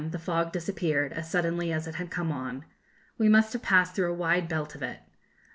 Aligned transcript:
the 0.09 0.17
fog 0.17 0.51
disappeared, 0.51 1.13
as 1.13 1.29
suddenly 1.29 1.71
as 1.71 1.85
it 1.85 1.93
had 1.93 2.09
come 2.09 2.31
on. 2.31 2.65
We 3.19 3.29
must 3.29 3.53
have 3.53 3.61
passed 3.61 3.93
through 3.93 4.09
a 4.11 4.15
wide 4.17 4.47
belt 4.49 4.73
of 4.73 4.81
it. 4.81 4.97
At 5.05 5.05
5. 5.05 5.05